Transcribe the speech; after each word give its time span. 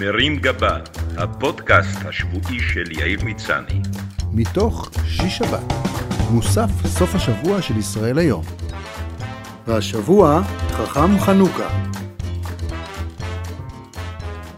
מרים 0.00 0.36
גבה, 0.36 0.78
הפודקאסט 1.16 1.98
השבועי 2.04 2.60
של 2.60 2.92
יאיר 2.92 3.24
מצני. 3.24 3.80
מתוך 4.32 4.90
שיש 5.06 5.38
שבת, 5.38 5.72
מוסף 6.30 6.68
סוף 6.86 7.14
השבוע 7.14 7.62
של 7.62 7.76
ישראל 7.76 8.18
היום. 8.18 8.44
והשבוע, 9.66 10.42
חכם 10.70 11.18
חנוכה. 11.20 11.88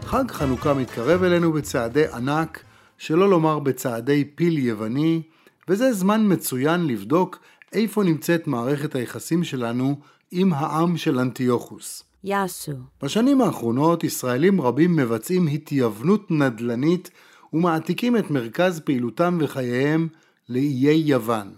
חג 0.05 0.31
חנוכה 0.31 0.73
מתקרב 0.73 1.23
אלינו 1.23 1.51
בצעדי 1.51 2.07
ענק, 2.13 2.63
שלא 2.97 3.29
לומר 3.29 3.59
בצעדי 3.59 4.25
פיל 4.35 4.57
יווני, 4.57 5.21
וזה 5.67 5.93
זמן 5.93 6.21
מצוין 6.33 6.87
לבדוק 6.87 7.39
איפה 7.73 8.03
נמצאת 8.03 8.47
מערכת 8.47 8.95
היחסים 8.95 9.43
שלנו 9.43 9.99
עם 10.31 10.53
העם 10.53 10.97
של 10.97 11.19
אנטיוכוס. 11.19 12.08
יאסו. 12.23 12.71
בשנים 13.03 13.41
האחרונות 13.41 14.03
ישראלים 14.03 14.61
רבים 14.61 14.95
מבצעים 14.95 15.47
התייוונות 15.47 16.31
נדל"נית 16.31 17.11
ומעתיקים 17.53 18.17
את 18.17 18.31
מרכז 18.31 18.79
פעילותם 18.79 19.37
וחייהם 19.41 20.07
לאיי 20.49 21.03
יוון. 21.05 21.51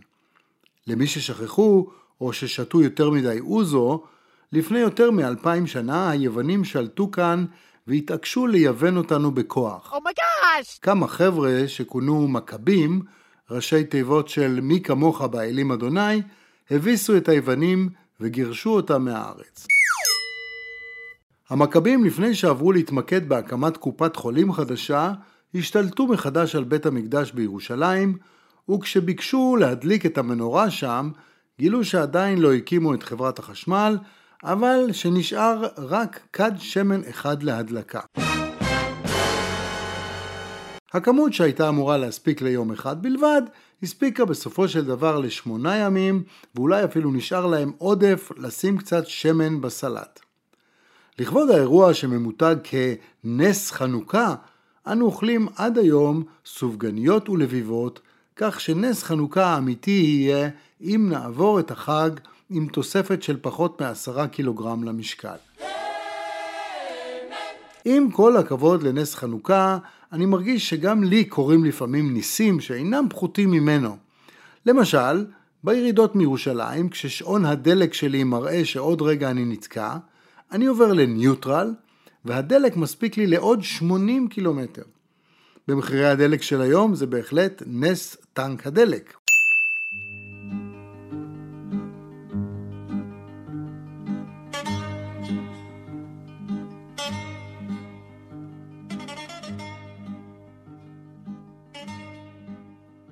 למי 0.88 1.08
ששכחו 1.08 1.90
או 2.22 2.34
ששתו 2.34 2.82
יותר 2.82 3.10
מדי 3.10 3.40
אוזו, 3.40 4.04
לפני 4.52 4.80
יותר 4.80 5.12
מאלפיים 5.12 5.68
שנה 5.68 6.10
היוונים 6.10 6.64
שלטו 6.64 7.12
כאן 7.12 7.46
והתעקשו 7.88 8.48
לייוון 8.48 8.98
אותנו 8.98 9.32
בכוח. 9.32 9.94
אומייגאש! 9.94 10.80
כמה 10.82 11.08
חבר'ה 11.08 11.64
שכונו 11.68 12.28
מכבים, 12.28 13.02
ראשי 13.52 13.84
תיבות 13.84 14.30
של 14.30 14.60
מי 14.62 14.82
כמוך 14.82 15.22
באלים 15.22 15.72
אדוני, 15.72 16.22
הביסו 16.72 17.18
את 17.18 17.30
היוונים 17.30 17.90
וגירשו 18.20 18.70
אותם 18.70 19.05
מהארץ. 19.05 19.68
המכבים 21.52 22.04
לפני 22.04 22.36
שעברו 22.36 22.72
להתמקד 22.72 23.30
בהקמת 23.30 23.78
קופת 23.78 24.16
חולים 24.16 24.54
חדשה, 24.54 25.12
השתלטו 25.55 26.08
מחדש 26.08 26.55
על 26.55 26.64
בית 26.64 26.86
המקדש 26.86 27.32
בירושלים, 27.32 28.18
וכשביקשו 28.71 29.55
להדליק 29.60 30.05
את 30.05 30.18
המנורה 30.18 30.70
שם, 30.70 31.10
גילו 31.60 31.84
שעדיין 31.84 32.40
לא 32.40 32.54
הקימו 32.54 32.94
את 32.94 33.04
חברת 33.04 33.40
החשמל, 33.40 33.98
אבל 34.44 34.91
שנשאר 34.91 35.68
רק 35.77 36.20
כד 36.34 36.52
שמן 36.57 37.02
אחד 37.10 37.44
להדלקה. 37.44 38.02
הכמות 40.94 41.34
שהייתה 41.34 41.70
אמורה 41.70 41.98
להספיק 41.98 42.41
ליום 42.41 42.72
אחד 42.72 43.02
בלבד, 43.02 43.41
הספיקה 43.84 44.26
בסופו 44.26 44.68
של 44.68 44.85
דבר 44.85 45.20
לשמונה 45.20 45.77
ימים, 45.77 46.24
ואולי 46.55 46.84
אפילו 46.84 47.12
נשאר 47.12 47.46
להם 47.46 47.72
עודף 47.77 48.32
לשים 48.38 48.77
קצת 48.77 49.07
שמן 49.07 49.62
בסלט. 49.62 50.30
לכבוד 51.22 51.50
האירוע 51.50 51.94
שממותג 51.94 52.55
כנס 52.64 53.72
חנוכה, 53.72 54.36
אנו 54.88 55.05
אוכלים 55.05 55.48
עד 55.55 55.78
היום 55.78 56.24
סופגניות 56.46 57.30
ולביבות, 57.30 58.00
כך 58.36 58.62
שנס 58.62 59.04
חנוכה 59.04 59.46
האמיתי 59.46 59.91
יהיה 59.91 60.50
אם 60.82 61.08
נעבור 61.10 61.60
את 61.60 61.72
החג 61.72 62.10
עם 62.50 62.68
תוספת 62.68 63.24
של 63.24 63.38
פחות 63.41 63.82
מעשרה 63.82 64.28
קילוגרם 64.28 64.84
למשקל. 64.84 65.36
עם 67.85 68.12
כל 68.12 68.38
הכבוד 68.38 68.84
לנס 68.84 69.16
חנוכה, 69.16 69.78
אני 70.12 70.25
מרגיש 70.25 70.69
שגם 70.69 71.03
לי 71.03 71.25
קורים 71.25 71.66
לפעמים 71.66 72.13
ניסים 72.13 72.59
שאינם 72.59 73.06
פחותים 73.09 73.52
ממנו. 73.52 73.97
למשל, 74.66 75.25
בירידות 75.63 76.16
מירושלים, 76.16 76.90
כששעון 76.90 77.46
הדלק 77.46 77.94
שלי 77.94 78.24
מראה 78.24 78.66
שעוד 78.66 79.02
רגע 79.02 79.31
אני 79.31 79.46
נתקע, 79.46 79.97
אני 80.52 80.66
עובר 80.66 80.94
לניוטרל, 80.94 81.74
והדלק 82.25 82.78
מספיק 82.78 83.18
לי 83.18 83.28
לעוד 83.28 83.63
80 83.63 84.28
קילומטר. 84.28 84.84
במחירי 85.68 86.07
הדלק 86.07 86.41
של 86.41 86.62
היום 86.62 86.96
זה 86.96 87.06
בהחלט 87.06 87.63
נס 87.66 88.18
טנק 88.34 88.68
הדלק. 88.68 89.13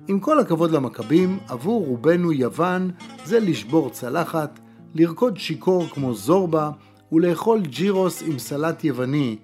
עם 0.08 0.20
כל 0.20 0.38
הכבוד 0.38 0.70
למכבים, 0.70 1.38
עבור 1.48 1.86
רובנו 1.86 2.32
יוון 2.32 2.90
זה 3.24 3.40
לשבור 3.40 3.90
צלחת, 3.90 4.58
לרקוד 4.94 5.38
שיכור 5.38 5.86
כמו 5.88 6.14
זורבה 6.14 6.70
ולאכול 7.12 7.60
ג'ירוס 7.60 8.22
עם 8.22 8.38
סלט 8.38 8.84
יווני, 8.84 9.36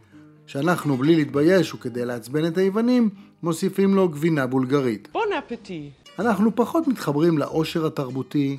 שאנחנו 0.46 0.96
בלי 0.96 1.16
להתבייש 1.16 1.74
וכדי 1.74 2.04
לעצבן 2.04 2.46
את 2.46 2.58
היוונים, 2.58 3.10
מוסיפים 3.42 3.94
לו 3.94 4.08
גבינה 4.08 4.46
בולגרית. 4.46 5.08
בון 5.12 5.28
אפטי. 5.38 5.90
אנחנו 6.18 6.56
פחות 6.56 6.88
מתחברים 6.88 7.38
לעושר 7.38 7.86
התרבותי, 7.86 8.56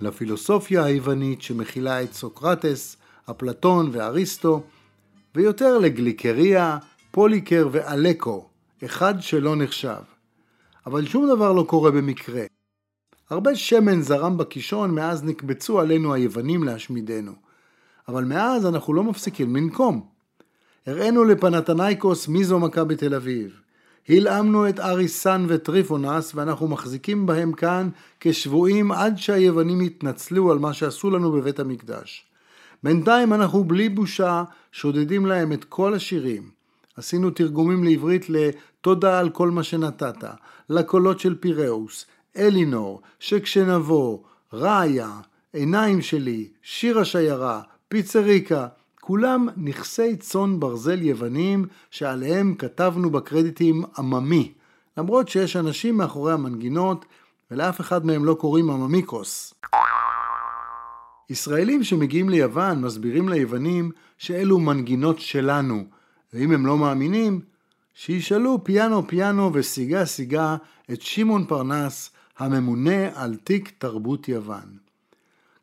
לפילוסופיה 0.00 0.84
היוונית 0.84 1.42
שמכילה 1.42 2.02
את 2.02 2.12
סוקרטס, 2.12 2.96
אפלטון 3.30 3.90
ואריסטו, 3.92 4.62
ויותר 5.34 5.78
לגליקריה, 5.78 6.78
פוליקר 7.10 7.68
ואלקו, 7.72 8.46
אחד 8.84 9.14
שלא 9.20 9.56
נחשב. 9.56 10.02
אבל 10.86 11.06
שום 11.06 11.28
דבר 11.28 11.52
לא 11.52 11.62
קורה 11.62 11.90
במקרה. 11.90 12.42
הרבה 13.30 13.56
שמן 13.56 14.02
זרם 14.02 14.36
בקישון 14.36 14.90
מאז 14.94 15.24
נקבצו 15.24 15.80
עלינו 15.80 16.14
היוונים 16.14 16.64
להשמידנו. 16.64 17.47
אבל 18.08 18.24
מאז 18.24 18.66
אנחנו 18.66 18.94
לא 18.94 19.04
מפסיקים 19.04 19.56
לנקום. 19.56 20.06
הראינו 20.86 21.24
לפנתנייקוס 21.24 22.28
מי 22.28 22.44
זו 22.44 22.58
מכבי 22.58 22.96
תל 22.96 23.14
אביב. 23.14 23.60
הלאמנו 24.08 24.68
את 24.68 24.80
אריסן 24.80 25.46
וטריפונס 25.48 26.34
ואנחנו 26.34 26.68
מחזיקים 26.68 27.26
בהם 27.26 27.52
כאן 27.52 27.88
כשבויים 28.20 28.92
עד 28.92 29.18
שהיוונים 29.18 29.80
יתנצלו 29.80 30.52
על 30.52 30.58
מה 30.58 30.72
שעשו 30.72 31.10
לנו 31.10 31.32
בבית 31.32 31.60
המקדש. 31.60 32.24
בינתיים 32.82 33.32
אנחנו 33.32 33.64
בלי 33.64 33.88
בושה 33.88 34.44
שודדים 34.72 35.26
להם 35.26 35.52
את 35.52 35.64
כל 35.64 35.94
השירים. 35.94 36.50
עשינו 36.96 37.30
תרגומים 37.30 37.84
לעברית 37.84 38.30
ל"תודה 38.30 39.18
על 39.18 39.30
כל 39.30 39.50
מה 39.50 39.62
שנתת", 39.62 40.24
לקולות 40.70 41.20
של 41.20 41.34
פיראוס, 41.40 42.06
אלינור, 42.36 43.02
שכשנבוא, 43.18 44.18
ראיה, 44.52 45.10
עיניים 45.52 46.02
שלי, 46.02 46.48
שיר 46.62 46.98
השיירה, 46.98 47.62
פיצריקה, 47.88 48.66
כולם 49.00 49.48
נכסי 49.56 50.16
צאן 50.16 50.60
ברזל 50.60 51.02
יוונים 51.02 51.66
שעליהם 51.90 52.54
כתבנו 52.54 53.10
בקרדיטים 53.10 53.84
עממי, 53.98 54.52
למרות 54.96 55.28
שיש 55.28 55.56
אנשים 55.56 55.96
מאחורי 55.96 56.32
המנגינות 56.32 57.04
ולאף 57.50 57.80
אחד 57.80 58.06
מהם 58.06 58.24
לא 58.24 58.34
קוראים 58.34 58.70
עממיקוס. 58.70 59.54
ישראלים 61.30 61.84
שמגיעים 61.84 62.28
ליוון 62.28 62.80
מסבירים 62.80 63.28
ליוונים 63.28 63.90
שאלו 64.18 64.58
מנגינות 64.58 65.20
שלנו, 65.20 65.84
ואם 66.32 66.52
הם 66.52 66.66
לא 66.66 66.78
מאמינים, 66.78 67.40
שישאלו 67.94 68.64
פיאנו 68.64 69.08
פיאנו 69.08 69.50
וסיגה 69.54 70.04
סיגה 70.04 70.56
את 70.92 71.02
שמעון 71.02 71.44
פרנס, 71.44 72.10
הממונה 72.38 73.08
על 73.14 73.36
תיק 73.36 73.72
תרבות 73.78 74.28
יוון. 74.28 74.76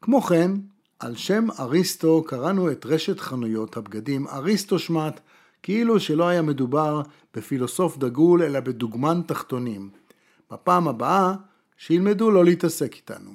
כמו 0.01 0.21
כן, 0.21 0.51
על 0.99 1.15
שם 1.15 1.47
אריסטו 1.59 2.23
קראנו 2.27 2.71
את 2.71 2.85
רשת 2.85 3.19
חנויות 3.19 3.77
הבגדים 3.77 4.27
אריסטו 4.27 4.79
שמט, 4.79 5.19
כאילו 5.63 5.99
שלא 5.99 6.27
היה 6.27 6.41
מדובר 6.41 7.01
בפילוסוף 7.33 7.97
דגול 7.97 8.43
אלא 8.43 8.59
בדוגמן 8.59 9.21
תחתונים. 9.27 9.89
בפעם 10.51 10.87
הבאה, 10.87 11.33
שילמדו 11.77 12.31
לא 12.31 12.45
להתעסק 12.45 12.95
איתנו. 12.95 13.31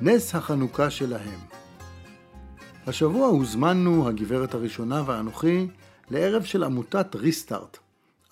נס 0.00 0.34
החנוכה 0.34 0.90
שלהם 0.90 1.40
השבוע 2.86 3.26
הוזמנו 3.26 4.08
הגברת 4.08 4.54
הראשונה 4.54 5.02
ואנוכי 5.06 5.66
לערב 6.10 6.44
של 6.44 6.64
עמותת 6.64 7.14
ריסטארט, 7.14 7.78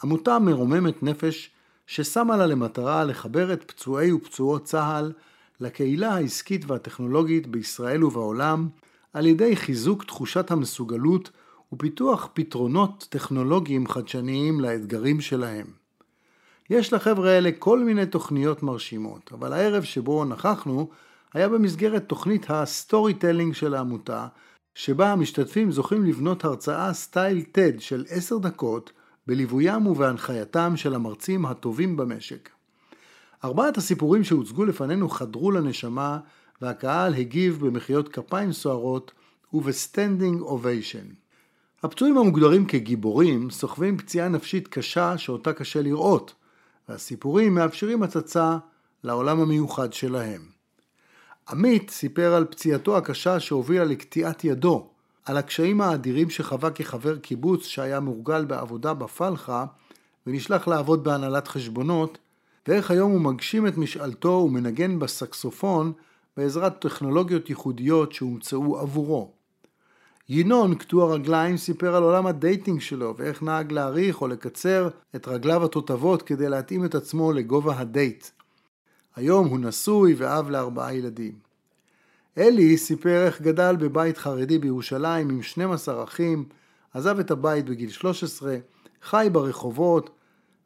עמותה 0.05 0.39
מרוממת 0.39 1.03
נפש 1.03 1.51
ששמה 1.87 2.37
לה 2.37 2.47
למטרה 2.47 3.05
לחבר 3.05 3.53
את 3.53 3.65
פצועי 3.65 4.13
ופצועות 4.13 4.65
צה"ל 4.65 5.13
לקהילה 5.61 6.15
העסקית 6.15 6.65
והטכנולוגית 6.67 7.47
בישראל 7.47 8.05
ובעולם 8.05 8.69
על 9.13 9.27
ידי 9.27 9.57
חיזוק 9.57 10.05
תחושת 10.05 10.51
המסוגלות 10.51 11.31
ופיתוח 11.73 12.29
פתרונות 12.35 13.07
טכנולוגיים 13.11 13.89
חדשניים 13.89 14.61
לאתגרים 14.61 15.21
שלהם. 15.21 15.67
יש 16.71 16.93
לחבר'ה 16.93 17.31
האלה 17.31 17.51
כל 17.59 17.85
מיני 17.85 18.07
תוכניות 18.07 18.63
מרשימות, 18.63 19.31
אבל 19.33 19.53
הערב 19.53 19.83
שבו 19.83 20.25
נכחנו 20.25 20.89
היה 21.35 21.49
במסגרת 21.49 22.09
תוכנית 22.09 22.47
ה 22.49 23.15
storytelling 23.15 23.55
של 23.55 23.75
העמותה, 23.75 24.27
שבה 24.75 25.13
המשתתפים 25.13 25.73
זוכים 25.73 26.05
לבנות 26.05 26.45
הרצאה 26.45 26.93
style 26.93 27.45
TED 27.55 27.81
של 27.81 28.05
עשר 28.09 28.39
דקות 28.39 28.93
בליווים 29.27 29.87
ובהנחייתם 29.87 30.77
של 30.77 30.95
המרצים 30.95 31.47
הטובים 31.47 31.97
במשק. 31.97 32.49
ארבעת 33.45 33.77
הסיפורים 33.77 34.25
שהוצגו 34.25 34.65
לפנינו 34.65 35.09
חדרו 35.09 35.51
לנשמה 35.51 36.19
והקהל 36.63 37.15
הגיב 37.15 37.67
במחיאות 37.67 38.09
כפיים 38.09 38.53
סוערות 38.53 39.13
וב 39.53 39.70
standing 39.70 40.41
ovation. 40.41 41.07
הפצועים 41.83 42.19
המוגדרים 42.19 42.67
כגיבורים 42.67 43.51
סוחבים 43.51 43.99
פציעה 43.99 44.29
נפשית 44.29 44.69
קשה 44.69 45.19
שאותה 45.19 45.53
קשה 45.53 45.83
לראות, 45.83 46.35
והסיפורים 46.89 47.55
מאפשרים 47.55 48.03
הצצה 48.03 48.59
לעולם 49.05 49.41
המיוחד 49.41 49.93
שלהם. 49.93 50.43
עמית 51.49 51.91
סיפר 51.91 52.35
על 52.35 52.45
פציעתו 52.45 52.97
הקשה 52.97 53.41
שהובילה 53.41 53.85
לקטיעת 53.85 54.45
ידו, 54.45 54.92
על 55.25 55.37
הקשיים 55.37 55.81
האדירים 55.81 56.31
שחווה 56.31 56.71
כחבר 56.71 57.19
קיבוץ 57.19 57.67
שהיה 57.67 58.01
מורגל 58.01 58.45
בעבודה 58.45 58.95
בפלחה 58.95 59.65
ונשלח 60.27 60.69
לעבוד 60.69 61.05
בהנהלת 61.05 61.49
חשבונות, 61.49 62.19
ואיך 62.69 62.91
היום 62.91 63.13
הוא 63.13 63.21
מגשים 63.21 63.67
את 63.67 63.77
משאלתו 63.77 64.29
ומנגן 64.29 64.99
בסקסופון 64.99 65.93
בעזרת 66.37 66.81
טכנולוגיות 66.81 67.51
ייחודיות 67.51 68.13
שהומצאו 68.13 68.79
עבורו. 68.79 69.31
ינון, 70.29 70.75
קטוע 70.75 71.15
רגליים, 71.15 71.57
סיפר 71.57 71.97
על 71.97 72.03
עולם 72.03 72.27
ה 72.27 72.34
dating 72.34 72.81
שלו 72.81 73.15
ואיך 73.17 73.43
נהג 73.43 73.73
להאריך 73.73 74.23
או 74.23 74.29
לקצר 74.29 74.89
את 75.17 75.29
רגליו 75.29 75.65
התותבות 75.65 76.23
כדי 76.23 76.49
להתאים 76.49 76.85
את 76.85 76.95
עצמו 76.95 77.33
לגובה 77.33 77.79
הדייט. 77.79 78.27
היום 79.17 79.49
הוא 79.49 79.59
נשוי 79.59 80.15
ואב 80.15 80.51
לארבעה 80.51 80.95
ילדים. 80.95 81.52
אלי 82.39 82.77
סיפר 82.77 83.27
איך 83.27 83.43
גדל 83.43 83.77
בבית 83.77 84.19
חרדי 84.19 84.59
בירושלים 84.59 85.31
עם 85.31 85.43
12 85.43 86.05
אחים, 86.05 86.45
עזב 86.95 87.19
את 87.19 87.31
הבית 87.31 87.65
בגיל 87.65 87.91
13, 87.91 88.57
חי 89.03 89.29
ברחובות, 89.33 90.11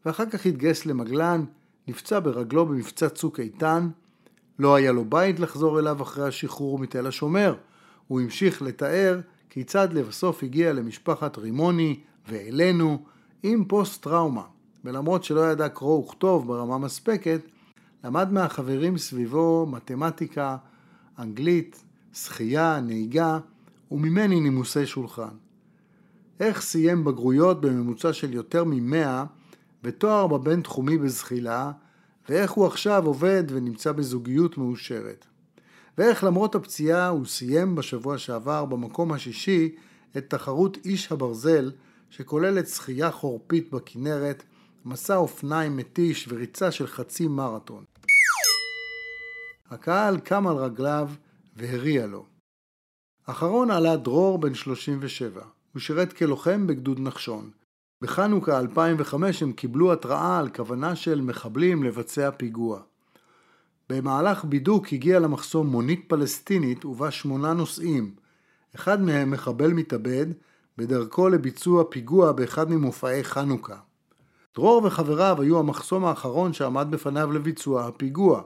ואחר 0.06 0.26
כך 0.26 0.46
התגייס 0.46 0.86
למגלן, 0.86 1.44
נפצע 1.88 2.20
ברגלו 2.20 2.66
במבצע 2.66 3.08
צוק 3.08 3.40
איתן. 3.40 3.88
לא 4.58 4.74
היה 4.74 4.92
לו 4.92 5.04
בית 5.04 5.40
לחזור 5.40 5.78
אליו 5.78 6.02
אחרי 6.02 6.28
השחרור 6.28 6.78
מתל 6.78 7.06
השומר. 7.06 7.54
הוא 8.08 8.20
המשיך 8.20 8.62
לתאר 8.62 9.20
כיצד 9.50 9.92
לבסוף 9.92 10.42
הגיע 10.42 10.72
למשפחת 10.72 11.38
רימוני 11.38 12.00
ואלינו 12.28 12.98
עם 13.42 13.64
פוסט 13.64 14.02
טראומה, 14.02 14.44
ולמרות 14.84 15.24
שלא 15.24 15.50
ידע 15.50 15.68
קרוא 15.68 16.04
וכתוב 16.04 16.46
ברמה 16.46 16.78
מספקת, 16.78 17.40
למד 18.04 18.32
מהחברים 18.32 18.98
סביבו 18.98 19.66
מתמטיקה, 19.70 20.56
אנגלית, 21.18 21.84
שחייה, 22.14 22.80
נהיגה, 22.80 23.38
וממני 23.90 24.40
נימוסי 24.40 24.86
שולחן. 24.86 25.34
איך 26.40 26.60
סיים 26.60 27.04
בגרויות 27.04 27.60
בממוצע 27.60 28.12
של 28.12 28.34
יותר 28.34 28.64
ממאה 28.64 29.24
ותואר 29.84 30.26
בבינתחומי 30.26 30.98
בזחילה, 30.98 31.72
ואיך 32.28 32.50
הוא 32.50 32.66
עכשיו 32.66 33.06
עובד 33.06 33.44
ונמצא 33.48 33.92
בזוגיות 33.92 34.58
מאושרת. 34.58 35.26
ואיך 35.98 36.24
למרות 36.24 36.54
הפציעה 36.54 37.08
הוא 37.08 37.26
סיים 37.26 37.74
בשבוע 37.74 38.18
שעבר 38.18 38.64
במקום 38.64 39.12
השישי 39.12 39.74
את 40.16 40.30
תחרות 40.30 40.78
איש 40.84 41.12
הברזל 41.12 41.72
שכוללת 42.10 42.68
שחייה 42.68 43.10
חורפית 43.10 43.70
בכנרת, 43.74 44.42
מסע 44.84 45.16
אופניים 45.16 45.76
מתיש 45.76 46.28
וריצה 46.28 46.70
של 46.70 46.86
חצי 46.86 47.28
מרתון. 47.28 47.84
הקהל 49.70 50.18
קם 50.18 50.46
על 50.46 50.56
רגליו 50.56 51.10
והריע 51.56 52.06
לו. 52.06 52.24
אחרון 53.26 53.70
עלה 53.70 53.96
דרור 53.96 54.38
בן 54.38 54.54
37. 54.54 55.42
הוא 55.72 55.80
שירת 55.80 56.12
כלוחם 56.12 56.66
בגדוד 56.66 57.00
נחשון. 57.00 57.50
בחנוכה 58.02 58.58
2005 58.58 59.42
הם 59.42 59.52
קיבלו 59.52 59.92
התראה 59.92 60.38
על 60.38 60.48
כוונה 60.48 60.96
של 60.96 61.20
מחבלים 61.20 61.82
לבצע 61.82 62.30
פיגוע. 62.30 62.80
במהלך 63.90 64.44
בידוק 64.44 64.92
הגיע 64.92 65.18
למחסום 65.18 65.66
מונית 65.66 66.04
פלסטינית 66.08 66.84
ובה 66.84 67.10
שמונה 67.10 67.52
נוסעים. 67.52 68.14
אחד 68.74 69.02
מהם 69.02 69.30
מחבל 69.30 69.72
מתאבד 69.72 70.26
בדרכו 70.78 71.28
לביצוע 71.28 71.84
פיגוע 71.90 72.32
באחד 72.32 72.70
ממופעי 72.70 73.24
חנוכה. 73.24 73.76
דרור 74.54 74.84
וחבריו 74.84 75.42
היו 75.42 75.58
המחסום 75.58 76.04
האחרון 76.04 76.52
שעמד 76.52 76.86
בפניו 76.90 77.32
לביצוע 77.32 77.86
הפיגוע. 77.86 78.42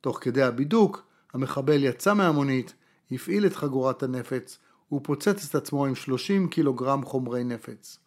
תוך 0.00 0.18
כדי 0.20 0.42
הבידוק, 0.42 1.02
המחבל 1.32 1.84
יצא 1.84 2.14
מהמונית, 2.14 2.74
הפעיל 3.12 3.46
את 3.46 3.56
חגורת 3.56 4.02
הנפץ 4.02 4.58
ופוצץ 4.92 5.48
את 5.48 5.54
עצמו 5.54 5.86
עם 5.86 5.94
30 5.94 6.48
קילוגרם 6.48 7.04
חומרי 7.04 7.44
נפץ. 7.44 7.98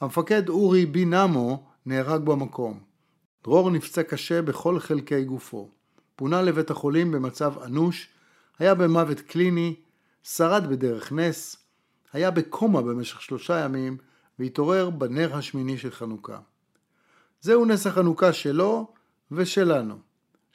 המפקד 0.00 0.48
אורי 0.48 0.86
בי 0.86 1.04
נמו 1.04 1.64
נהרג 1.86 2.22
במקום. 2.24 2.80
דרור 3.44 3.70
נפצע 3.70 4.02
קשה 4.02 4.42
בכל 4.42 4.80
חלקי 4.80 5.24
גופו. 5.24 5.68
פונה 6.16 6.42
לבית 6.42 6.70
החולים 6.70 7.12
במצב 7.12 7.54
אנוש, 7.58 8.08
היה 8.58 8.74
במוות 8.74 9.20
קליני, 9.20 9.74
שרד 10.22 10.66
בדרך 10.66 11.12
נס, 11.12 11.56
היה 12.12 12.30
בקומה 12.30 12.82
במשך 12.82 13.22
שלושה 13.22 13.60
ימים 13.60 13.96
והתעורר 14.38 14.90
בנר 14.90 15.36
השמיני 15.36 15.78
של 15.78 15.90
חנוכה. 15.90 16.38
זהו 17.40 17.64
נס 17.64 17.86
החנוכה 17.86 18.32
שלו 18.32 18.92
ושלנו. 19.32 19.98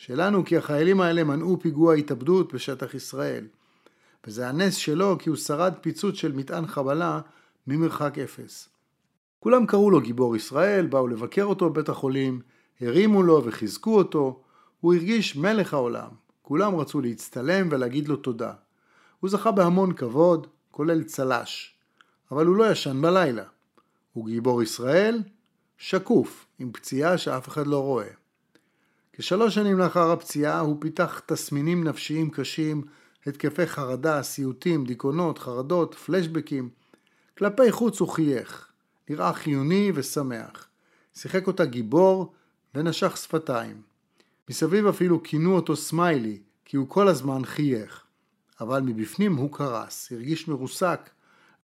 שלנו 0.02 0.46
כי 0.46 0.58
החיילים 0.58 1.02
האלה 1.02 1.24
מנעו 1.24 1.60
פיגוע 1.60 1.94
התאבדות 1.94 2.54
בשטח 2.54 2.94
ישראל. 2.94 3.48
וזה 4.28 4.50
הנס 4.50 4.76
שלו 4.76 5.18
כי 5.20 5.30
הוא 5.30 5.38
שרד 5.38 5.74
פיצוץ 5.82 6.16
של 6.16 6.32
מטען 6.32 6.68
חבלה 6.68 7.22
ממרחק 7.68 8.18
אפס. 8.18 8.70
כולם 9.40 9.66
קראו 9.66 9.92
לו 9.92 10.02
גיבור 10.02 10.36
ישראל, 10.36 10.86
באו 10.86 11.08
לבקר 11.08 11.44
אותו 11.44 11.70
בבית 11.70 11.90
החולים, 11.90 12.42
הרימו 12.82 13.24
לו 13.24 13.42
וחיזקו 13.46 13.98
אותו, 13.98 14.42
הוא 14.80 14.94
הרגיש 14.94 15.36
מלך 15.36 15.74
העולם. 15.74 16.10
כולם 16.42 16.76
רצו 16.76 17.02
להצטלם 17.02 17.68
ולהגיד 17.72 18.08
לו 18.08 18.16
תודה. 18.16 18.54
הוא 19.20 19.30
זכה 19.30 19.52
בהמון 19.52 19.94
כבוד, 19.94 20.48
כולל 20.72 21.04
צל"ש. 21.04 21.76
אבל 22.32 22.46
הוא 22.46 22.56
לא 22.56 22.72
ישן 22.72 23.02
בלילה. 23.02 23.46
הוא 24.14 24.26
גיבור 24.26 24.64
ישראל, 24.64 25.24
שקוף, 25.78 26.46
עם 26.60 26.72
פציעה 26.72 27.18
שאף 27.18 27.48
אחד 27.48 27.68
לא 27.68 27.84
רואה. 27.84 28.21
כשלוש 29.22 29.56
שנים 29.56 29.80
לאחר 29.80 30.12
הפציעה 30.12 30.60
הוא 30.60 30.78
פיתח 30.80 31.22
תסמינים 31.26 31.84
נפשיים 31.84 32.30
קשים, 32.30 32.84
התקפי 33.28 33.68
חרדה, 33.68 34.24
סיוטים, 34.24 34.86
דיכאונות, 34.86 35.40
חרדות, 35.40 35.96
פלשבקים. 35.96 36.70
כלפי 37.38 37.72
חוץ 37.72 38.00
הוא 38.00 38.10
חייך, 38.10 38.72
נראה 39.10 39.34
חיוני 39.34 39.92
ושמח. 39.96 40.68
שיחק 41.16 41.48
אותה 41.48 41.66
גיבור 41.66 42.34
ונשך 42.76 43.18
שפתיים. 43.18 43.82
מסביב 44.50 44.88
אפילו 44.88 45.24
כינו 45.24 45.56
אותו 45.56 45.76
סמיילי, 45.76 46.40
כי 46.66 46.78
הוא 46.78 46.90
כל 46.90 47.08
הזמן 47.08 47.46
חייך. 47.46 48.04
אבל 48.62 48.82
מבפנים 48.82 49.36
הוא 49.36 49.54
קרס, 49.54 50.12
הרגיש 50.12 50.48
מרוסק, 50.48 51.10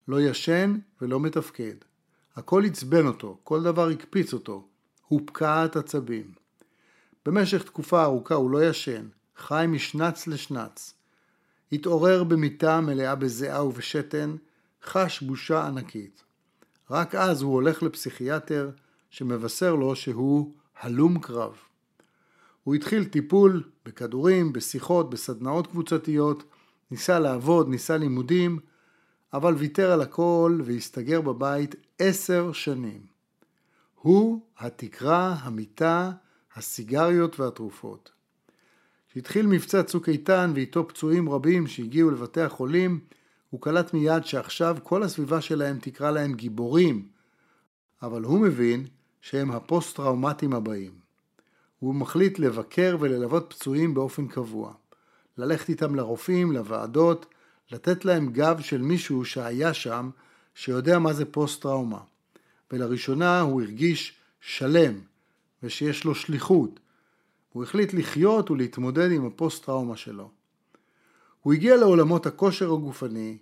לא 0.08 0.20
ישן 0.20 0.78
ולא 1.00 1.20
מתפקד. 1.20 1.76
הכל 2.36 2.64
עצבן 2.64 3.06
אותו, 3.06 3.38
כל 3.44 3.62
דבר 3.62 3.88
הקפיץ 3.88 4.32
אותו, 4.32 4.68
הופקעת 5.08 5.76
עצבים. 5.76 6.41
במשך 7.26 7.62
תקופה 7.62 8.02
ארוכה 8.02 8.34
הוא 8.34 8.50
לא 8.50 8.64
ישן, 8.64 9.06
חי 9.36 9.64
משנץ 9.68 10.26
לשנץ. 10.26 10.94
התעורר 11.72 12.24
במיטה 12.24 12.80
מלאה 12.80 13.14
בזיעה 13.14 13.64
ובשתן, 13.64 14.36
חש 14.84 15.22
בושה 15.22 15.66
ענקית. 15.66 16.22
רק 16.90 17.14
אז 17.14 17.42
הוא 17.42 17.54
הולך 17.54 17.82
לפסיכיאטר 17.82 18.70
שמבשר 19.10 19.74
לו 19.74 19.96
שהוא 19.96 20.54
הלום 20.80 21.18
קרב. 21.18 21.52
הוא 22.64 22.74
התחיל 22.74 23.04
טיפול 23.04 23.62
בכדורים, 23.86 24.52
בשיחות, 24.52 25.10
בסדנאות 25.10 25.66
קבוצתיות, 25.66 26.44
ניסה 26.90 27.18
לעבוד, 27.18 27.68
ניסה 27.68 27.96
לימודים, 27.96 28.58
אבל 29.32 29.54
ויתר 29.54 29.90
על 29.90 30.00
הכל 30.00 30.60
והסתגר 30.64 31.20
בבית 31.20 31.74
עשר 31.98 32.52
שנים. 32.52 33.00
הוא, 33.94 34.40
התקרה, 34.58 35.36
המיטה, 35.40 36.12
הסיגריות 36.56 37.40
והתרופות. 37.40 38.10
כשהתחיל 39.08 39.46
מבצע 39.46 39.82
צוק 39.82 40.08
איתן 40.08 40.52
ואיתו 40.54 40.88
פצועים 40.88 41.30
רבים 41.30 41.66
שהגיעו 41.66 42.10
לבתי 42.10 42.40
החולים, 42.40 43.00
הוא 43.50 43.60
קלט 43.60 43.94
מיד 43.94 44.24
שעכשיו 44.24 44.76
כל 44.82 45.02
הסביבה 45.02 45.40
שלהם 45.40 45.78
תקרא 45.80 46.10
להם 46.10 46.34
גיבורים, 46.34 47.08
אבל 48.02 48.22
הוא 48.22 48.40
מבין 48.40 48.86
שהם 49.20 49.50
הפוסט-טראומטיים 49.50 50.52
הבאים. 50.52 50.90
הוא 51.78 51.94
מחליט 51.94 52.38
לבקר 52.38 52.96
וללוות 53.00 53.46
פצועים 53.54 53.94
באופן 53.94 54.28
קבוע. 54.28 54.72
ללכת 55.38 55.68
איתם 55.68 55.94
לרופאים, 55.94 56.52
לוועדות, 56.52 57.26
לתת 57.72 58.04
להם 58.04 58.32
גב 58.32 58.60
של 58.60 58.82
מישהו 58.82 59.24
שהיה 59.24 59.74
שם, 59.74 60.10
שיודע 60.54 60.98
מה 60.98 61.12
זה 61.12 61.24
פוסט-טראומה. 61.24 62.00
ולראשונה 62.70 63.40
הוא 63.40 63.62
הרגיש 63.62 64.14
שלם, 64.40 65.00
ושיש 65.62 66.04
לו 66.04 66.14
שליחות. 66.14 66.80
הוא 67.52 67.62
החליט 67.62 67.94
לחיות 67.94 68.50
ולהתמודד 68.50 69.12
עם 69.12 69.26
הפוסט-טראומה 69.26 69.96
שלו. 69.96 70.30
הוא 71.42 71.52
הגיע 71.52 71.76
לעולמות 71.76 72.26
הכושר 72.26 72.72
הגופני, 72.72 73.38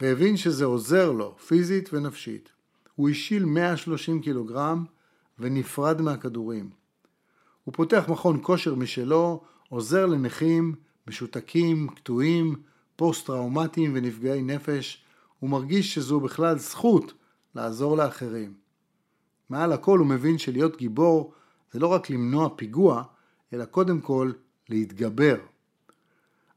והבין 0.00 0.36
שזה 0.36 0.64
עוזר 0.64 1.12
לו, 1.12 1.36
פיזית 1.38 1.92
ונפשית. 1.92 2.48
הוא 2.94 3.08
השיל 3.08 3.44
130 3.44 4.22
קילוגרם 4.22 4.84
ונפרד 5.38 6.00
מהכדורים. 6.00 6.70
הוא 7.64 7.74
פותח 7.74 8.04
מכון 8.08 8.38
כושר 8.42 8.74
משלו, 8.74 9.40
עוזר 9.68 10.06
לנכים 10.06 10.74
משותקים, 11.06 11.88
קטועים, 11.88 12.56
פוסט-טראומטיים 12.96 13.92
ונפגעי 13.94 14.42
נפש, 14.42 15.04
הוא 15.38 15.50
מרגיש 15.50 15.94
שזו 15.94 16.20
בכלל 16.20 16.58
זכות 16.58 17.12
לעזור 17.54 17.96
לאחרים. 17.96 18.54
מעל 19.50 19.72
הכל 19.72 19.98
הוא 19.98 20.06
מבין 20.06 20.38
שלהיות 20.38 20.76
גיבור 20.76 21.32
זה 21.72 21.78
לא 21.78 21.86
רק 21.86 22.10
למנוע 22.10 22.48
פיגוע, 22.56 23.02
אלא 23.52 23.64
קודם 23.64 24.00
כל 24.00 24.32
להתגבר. 24.68 25.36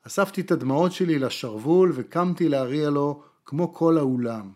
אספתי 0.08 0.42
את 0.42 0.52
הדמעות 0.52 0.92
שלי 0.92 1.20
לשרוול 1.20 1.92
וקמתי 1.96 2.50
להריע 2.50 2.90
לו 2.90 3.24
כמו 3.46 3.74
כל 3.74 3.98
האולם. 3.98 4.52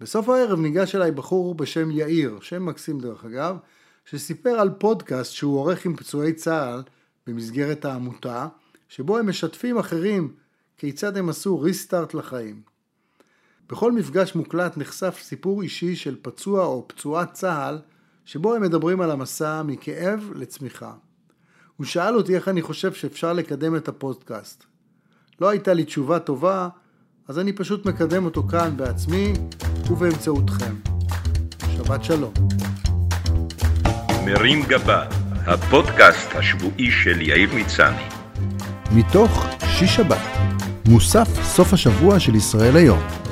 בסוף 0.00 0.28
הערב 0.28 0.58
ניגש 0.58 0.94
אליי 0.94 1.12
בחור 1.12 1.54
בשם 1.54 1.90
יאיר, 1.90 2.38
שם 2.40 2.66
מקסים 2.66 3.00
דרך 3.00 3.24
אגב, 3.24 3.56
שסיפר 4.04 4.50
על 4.50 4.70
פודקאסט 4.70 5.32
שהוא 5.32 5.58
עורך 5.58 5.86
עם 5.86 5.96
פצועי 5.96 6.32
צה"ל 6.32 6.82
במסגרת 7.26 7.84
העמותה, 7.84 8.48
שבו 8.88 9.18
הם 9.18 9.28
משתפים 9.28 9.78
אחרים 9.78 10.34
כיצד 10.76 11.16
הם 11.16 11.28
עשו 11.28 11.60
ריסטארט 11.60 12.14
לחיים. 12.14 12.73
בכל 13.68 13.92
מפגש 13.92 14.34
מוקלט 14.34 14.76
נחשף 14.76 15.18
סיפור 15.22 15.62
אישי 15.62 15.96
של 15.96 16.16
פצוע 16.22 16.64
או 16.64 16.84
פצועת 16.88 17.32
צה"ל, 17.32 17.78
שבו 18.24 18.54
הם 18.54 18.62
מדברים 18.62 19.00
על 19.00 19.10
המסע 19.10 19.62
מכאב 19.62 20.30
לצמיחה. 20.34 20.92
הוא 21.76 21.86
שאל 21.86 22.16
אותי 22.16 22.34
איך 22.34 22.48
אני 22.48 22.62
חושב 22.62 22.92
שאפשר 22.92 23.32
לקדם 23.32 23.76
את 23.76 23.88
הפודקאסט. 23.88 24.64
לא 25.40 25.48
הייתה 25.48 25.74
לי 25.74 25.84
תשובה 25.84 26.18
טובה, 26.18 26.68
אז 27.28 27.38
אני 27.38 27.52
פשוט 27.52 27.86
מקדם 27.86 28.24
אותו 28.24 28.42
כאן 28.42 28.76
בעצמי 28.76 29.32
ובאמצעותכם. 29.90 30.74
שבת 31.76 32.04
שלום. 32.04 32.32
מרים 34.24 34.62
גבה, 34.68 35.06
הפודקאסט 35.46 36.28
השבועי 36.34 36.90
של 36.90 37.20
יאיר 37.20 37.50
מצני. 37.54 38.08
מתוך 38.92 39.46
שיש 39.60 39.96
שבת, 39.96 40.22
מוסף 40.88 41.28
סוף 41.42 41.72
השבוע 41.72 42.20
של 42.20 42.34
ישראל 42.34 42.76
היום. 42.76 43.23